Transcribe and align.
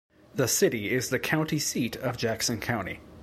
The 0.33 0.47
city 0.47 0.89
is 0.89 1.09
the 1.09 1.19
county 1.19 1.59
seat 1.59 1.95
of 1.97 2.17
Jackson 2.17 2.59
County. 2.59 3.01